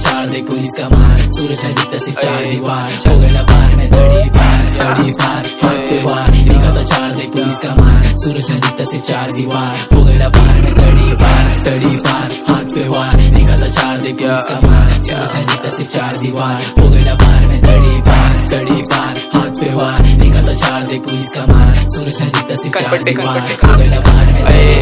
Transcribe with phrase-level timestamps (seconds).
[0.00, 4.28] चार दे पुलिस का मार। सूरज नदी तसी चार दीवार। हो गया पार में दड़ी
[4.30, 6.30] पार दड़ी पार, हाथ पे वार।
[6.76, 10.74] था चार दे पुलिस का मार। सूरज नदी तसी चार दीवार। हो गया पार में
[10.74, 13.16] दड़ी पार दड़ी पार, हाथ पे वार।
[13.60, 17.60] था चार दे पुलिस का मार। सूरज नदी तसी चार दीवार। हो गया पार में
[17.62, 19.98] दड़ी पार दड़ी पार। हाथ पे वार
[20.40, 24.00] था चार दे पुलिस का मार। सूरज नदी तसी चार दीवार हो गया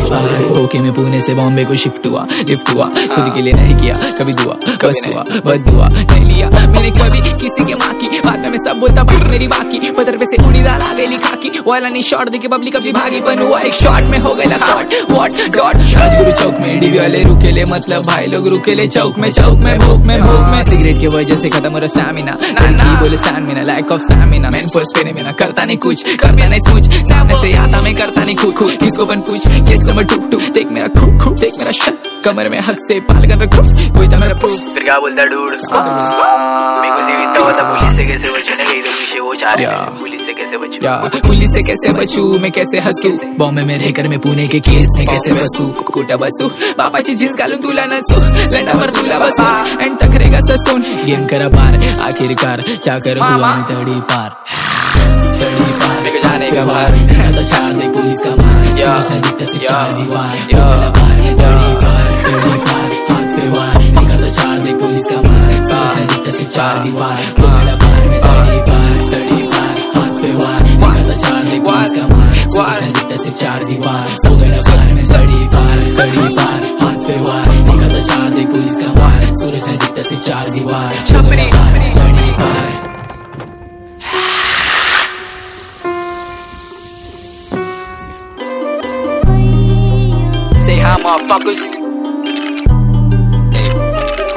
[0.09, 3.75] दड़ी ओके मैं पुणे से बॉम्बे को शिफ्ट हुआ लिफ्ट हुआ खुद के लिए नहीं
[3.81, 8.21] किया कभी दुआ बस हुआ बद दुआ नहीं लिया। मैंने कभी किसी के माँ की
[8.27, 11.35] बात में सब बोलता फिर मेरी बाकी पत्थर पे से उड़ी दाल आ गई लिखा
[11.43, 14.59] की। वाला नहीं शॉट देके पब्लिक अपनी भागी बन हुआ एक शॉट में हो गया
[14.67, 19.31] थॉट व्हाट डॉट राजगुरु चौक में डीवी वाले रुकेले मतलब भाई लोग रुकेले चौक में
[19.33, 22.39] चौक में भूख में भूख में। सिगरेट की वजह से खत्म हो रहा स्टैमिना
[23.03, 26.61] बोले stamina lack of stamina man first पे ना करता नहीं कुछ कर मैं नहीं
[26.61, 30.29] सूझ सामने से आता मैं करता नहीं खुद खुद किसको बन पूछ किसको मैं टूक
[30.31, 33.63] टूक देख मेरा खुद खुद देख मेरा शक कमर में हक से पाल कर रखो
[33.99, 38.07] कोई था मेरा प्रूफ फिर क्या बोलता डूड मेरे को जीवित तो होता पुलिस से
[38.07, 40.18] कैसे बचने गई तो मुझे वो चाह रहे या। पुलिस
[40.63, 44.93] बचूं पुलिस से कैसे बचू मैं कैसे हंसू बॉम्बे में रहकर मैं पुणे के केस
[44.99, 48.21] में कैसे बसू कुटा बसू पापाची जीन्स घालू तुला नसू
[48.55, 49.47] लंडावर तुला बसू
[49.85, 51.77] एंड तक रहेगा ससून गेम करा पार
[52.09, 54.31] आखिरकार चाकर हुआ मैं तड़ी पार
[55.41, 59.69] तड़ी पार जाने का बाहर मैं तो चार दे पुलिस का मार या, से या,
[59.71, 61.98] चार दीवार या, हो पार तड़ी पार
[77.09, 80.17] पार हाथ पे वार लिखा तो चार दे पुलिस का मार सूरज है दिखता से
[80.17, 82.89] चार दीवार। छपरी गया पार
[90.69, 91.63] Say hi motherfuckers.
[93.55, 93.69] Hey,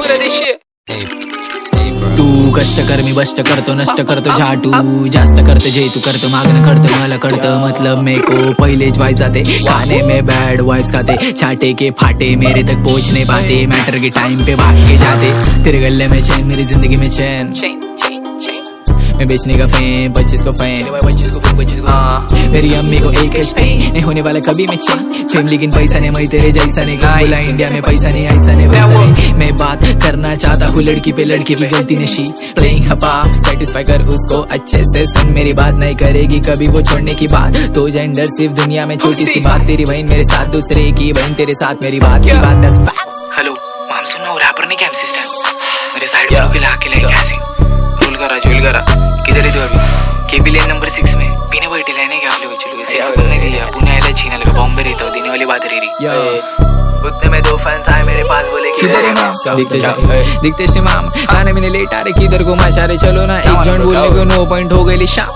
[0.08, 0.60] did this shit?
[0.88, 1.31] तू
[2.56, 4.70] कष्ट कर मी बष्ट करतो नष्ट करतो झाटू.
[5.12, 7.58] जास्त करते जे तू करतो मागणं करतो मला कळतं.
[7.64, 9.42] मतलब मे को पहले वाइब जाते.
[9.68, 11.32] खाने में बैड वाइब्स खाते.
[11.32, 13.64] छाटे के फाटे मेरे तक पहुँच नहीं पाते.
[13.66, 15.32] मैटर के टाइम पे भाग के जाते.
[15.64, 17.52] तेरे गले में चैन मेरी ज़िंदगी में चैन
[19.22, 24.00] मैं बेचने का फ़ैन पच्चीस को फ़ैन को को हाँ मेरी अम्मी को एक नहीं
[24.02, 27.70] होने वाला कभी मैं चैन चैन लेकिन पैसा नहीं मैं तेरे जैसा नहीं। बोला इंडिया
[27.70, 31.54] में पैसा नहीं ऐसा नहीं वैसा नहीं। मैं बात करना चाहता हूँ लड़की पे लड़की
[31.54, 32.24] की गलती नशी।
[32.54, 37.14] प्लेइंग हपा सेटिस्फाई कर उसको अच्छे से सुन। मेरी बात नहीं करेगी कभी वो छोड़ने
[37.14, 40.82] की बात। तो जेंडर सिर्फ़ दुनिया में छोटी सी बात। तेरी बहन मेरे साथ दूसरे
[40.92, 42.64] की बहन तेरे साथ मेरी बात की बात
[43.38, 43.52] हेलो
[43.92, 44.90] माम सुनना रैपर नहीं क्या
[45.94, 46.50] मेरे साइड Yeah.
[46.50, 47.51] में अकेले
[48.60, 48.84] करा
[49.24, 50.30] किधर है तू अभी?
[50.30, 52.60] केबी लेन नंबर सिक्स में। पीने बैठे लेने क्या आप लोग?
[52.60, 56.40] चलो ऐसे आप करने गई पुणे आयला चीना लगा बॉम्बे रहता देने वाली बात रही.
[57.02, 59.56] उतने में दो फैंस आए मेरे पास बोले कि किधर है माम?
[59.56, 63.38] दिखते शाम दिखते से माम। खाने मैंने लेट आ रहे किधर को माशारे चलो ना।
[63.40, 65.32] एक जॉइंट बोलने को नो पॉइंट हो गई शाम?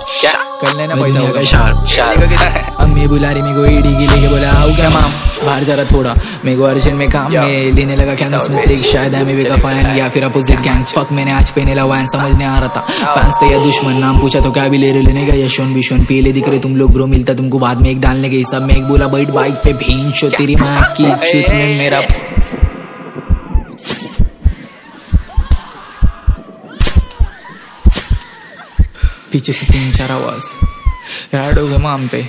[0.61, 4.29] कर लेना मैं पैसा होगा। शार्प शार्प, अम्मी बुला रही मेरे को ईडी की लेके
[4.29, 5.13] बोला आओ क्या माम?
[5.45, 6.15] बाहर जा रहा थोड़ा।
[6.45, 9.57] मेरे को अर्जेंट में काम में लेने लगा क्या उसमें से शायद है मेरे का
[9.57, 12.69] फ़ैन या फिर अपोजिट गैंग फक मैंने आज पहने ला वैन समझ नहीं आ रहा
[12.77, 15.75] था। फैंस थे या दुश्मन नाम पूछा तो क्या भी ले रहे लेने का यशवन
[15.75, 18.63] बिशवन पीले दिख रहे तुम लोग ब्रो मिलता तुमको बाद में एक डालने गई सब
[18.63, 22.01] में एक बोला बैठ बाइक पे भीन शो तेरी माँ की चुत में मेरा
[29.33, 32.23] पीछे से तीन चार आवाज़। ऐड हो गए माम पे।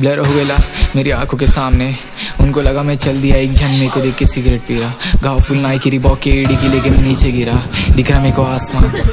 [0.00, 0.56] ब्लर हो गया
[0.96, 1.94] मेरी आँखों के सामने।
[2.40, 5.40] उनको लगा मैं चल दिया एक जन मेरे को देख के सिगरेट पी रहा। गाँव
[5.40, 7.54] फुल नाई की रिबॉक के एडी की लेके नीचे गिरा।
[7.90, 9.10] दिख रहा मेरे को आसमान।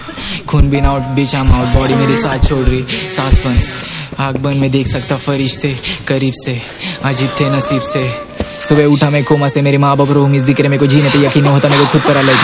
[0.47, 3.63] खून बिना आउट बीच आम आउट बॉडी मेरे साथ छोड़ रही। सांस बंद
[4.19, 5.75] आग बंद में देख सकता फरिश्ते
[6.07, 6.61] करीब से,
[7.05, 8.34] अजीब थे नसीब से।
[8.67, 11.19] सुबह उठा मैं कोमा से मेरे माँ बाप रोंग इस दिक्रे मेरे को जीने पे
[11.25, 12.35] यकीन होता, मेरे को खुद पर अलग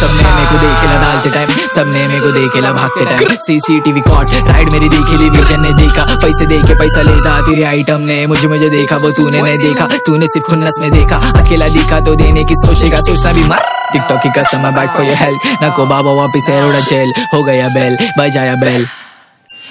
[0.00, 4.72] सबने मेरे को देखेला डालते टाइम, सबने मेरे को देखेला भागते टाइम। सीसीटीवी कॉट राइड
[4.72, 8.48] मेरी देखी ली विजन ने देखा, पैसे दे के पैसा लेता, तेरे आइटम ने मुझे
[8.48, 12.44] मुझे देखा, वो तूने नहीं देखा, तूने सिर्फ़ खुन्नस में देखा। अकेला दिखा तो देने
[12.44, 13.62] की सोचेगा, सोचना भी मत
[13.92, 17.68] टिकटॉक की कसम है बैक फॉर योर हेल्थ नको बाबा वापिस एरोड़ा जेल हो गया
[17.68, 18.86] बेल, बजाया बेल।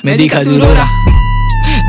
[0.06, 1.17] मैं दिखा दूर हो रहा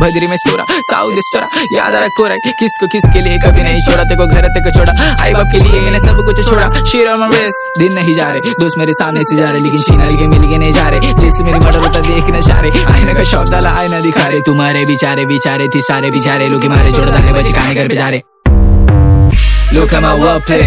[0.00, 4.26] बदरी में सोरा, साउथ सोरा, याद रखो रे किसको किसके लिए, कभी नहीं छोड़ा तेको
[4.26, 4.92] घर तेको छोड़ा।
[5.22, 8.50] आई बाप के लिए मैंने सब कुछ छोड़ा। शेर और रेस दिन नहीं जा रहे,
[8.60, 11.44] दोस्त मेरे सामने से जा रहे, लेकिन शीनल के मिल के नहीं जा रहे। जैसे
[11.44, 14.84] मेरी मटर होता देख न जा रहे आईना का शौक डाला, आईना दिखा रहे। तुम्हारे
[14.86, 18.22] बिचारे बिचारे, थी सारे बिचारे, लोग मारे छोड़ डाले बचे खाने घर पे जा रहे।
[19.74, 20.62] लोग कमा हुआ प्ले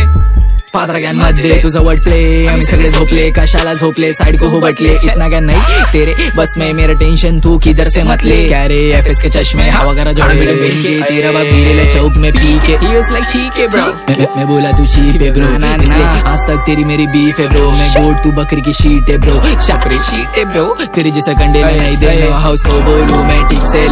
[0.74, 4.12] फादर ज्ञान दे तुझं वर्ड प्ले आम्ही सगळे झोपले कशाला झोपले?
[4.14, 5.82] साइड को हो बटले इतना ज्ञान नहीं.
[5.92, 9.68] तेरे बस में मेरा टेंशन तू किधर से मत ले क्या रे एफएस के चश्मे?
[9.70, 13.12] हवा करा जोड़े मेरे बेन के तेरा बाप गिरेला चौक में पी के ही वाज
[13.12, 16.00] लाइक ठीक है ब्रो मैं, मैं बोला तू चीप है ब्रो ना ना
[16.32, 19.36] आज तक तेरी मेरी बीफ है ब्रो मैं गोट तू बकरी की शीट है ब्रो
[19.68, 20.66] शाकरी शीट है ब्रो
[20.96, 23.88] तेरे जैसा कंडे में नहीं दे हाउस को बोलूँ मैं ठीक से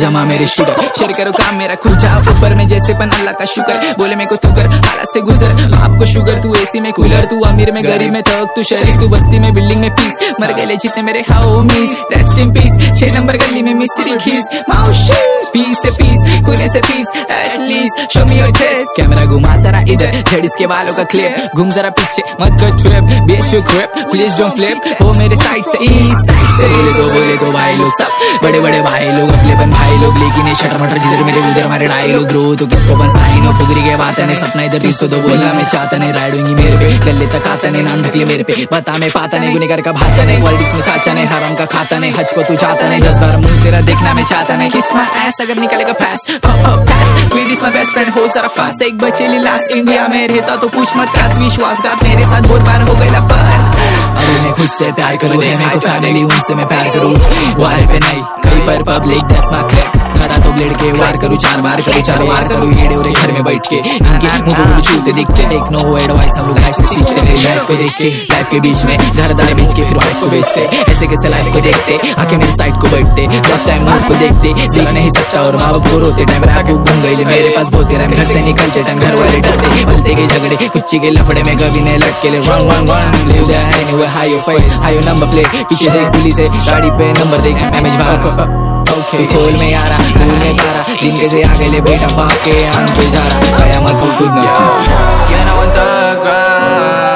[0.00, 3.44] जमा मेरे शुगर। शेयर करो काम मेरा खुल जा ऊपर में जैसे पन अल्लाह का
[3.54, 7.24] शुक्र। बोले मेरे को तू कर, हालात से गुजर। आपको शुगर, तू एसी में कूलर
[7.30, 10.52] तू अमीर में गरीब में थक, तू शरीफ, तू बस्ती में बिल्डिंग में पीस मर
[10.52, 15.18] गए जितने मेरे how miss rest in peace छह नंबर गली में मिस्री खीस माउशी
[15.52, 20.12] पीस से पीस पुणे से peace at least show me your test camera घुमा जरा इधर
[20.30, 24.38] जेडिस के बालों का क्लिप घूम जरा पीछे, मत कर trip beach you grip please
[24.38, 25.78] don't flip हो मेरे साइड से
[26.60, 30.18] ईस्ट साइड बोले तो भाई लोग सब बड़े बड़े भाई लोग अपने बन भाई लोग
[30.18, 33.52] लेकिन शटर मटर जिधर मेरे उधर मारे ढाई लोग ग्रो तो किसको बस साइन हो?
[33.58, 36.88] पुगरी के बात है सपना इधर दिसो तो बोलना मैं चाहता नहीं राइडूँगी मेरे पे।
[37.06, 40.24] गले तक आता नहीं नाम ढकले मेरे पे। बता मैं पाता नहीं गुनेगार का भाचा
[40.24, 43.18] नहीं पॉलिटिक्स में चाचा नहीं हराम का खाता नहीं हज को तू चाहता नहीं दस
[43.18, 45.94] बार मुँह तेरा देखना मैं चाहता नहीं। किस माय एस अगर निकलेगा
[47.50, 51.08] is my best हो जरा फास्ट एक बचेली लास्ट इंडिया में रहता तो पूछ मत
[51.14, 53.42] काश विश्वासघात मेरे साथ बहुत बार हो गया पर।
[54.42, 57.12] मैं खुद से प्यार करूँ फैमिली उनसे मैं प्यार करूँ।
[57.58, 59.84] वार पे नहीं, कहीं पर पब्लिक दस मार्क है।
[60.20, 63.32] करा तो ब्लेड के वार करूँ, चार बार करूँ, चार बार करूँ ये डोरे घर
[63.32, 67.42] में बैठ के। इनके मुँह छूते दिखते टेक नो एडवाइस हम लोग ऐसे सीखते मेरी
[67.42, 70.30] लाइफ को देख के लाइफ के बीच में घर दार बेच के फिर वाइफ को
[70.34, 74.14] बेचते ऐसे कैसे लाइफ को देखते आके मेरी साइड को बैठते फ़र्स्ट टाइम मुँह को
[74.24, 77.48] देखते सीख नहीं सकता और माँ बाप को रोते टाइम रात को घूम गई मेरे
[77.56, 81.10] पास बहुत तेरा घर से निकलते टाइम घर वाले डरते बोलते के झगड़े कुछ के
[81.18, 84.76] लफड़े में कभी नहीं लटके ले। Run run run live that anyway high your face
[84.82, 88.58] high your number plate पीछे देख पुलिस है गाड़ी पे नंबर देख एमएच बाहर
[89.32, 92.32] खोल में आ रहा भूल में पा रहा दिन के से आगे ले बेटा बाप
[92.44, 92.52] के
[92.98, 94.38] पे जा रहा। गया मत तू खुद
[95.44, 97.09] ना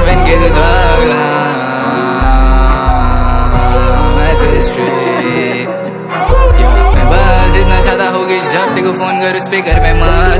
[0.00, 1.24] पहन के तो भागला
[4.16, 5.68] मैं तेरे street
[6.94, 10.38] मैं बस इतना चाहता होगी जब तेरे को फ़ोन कर, उस पे घर में मार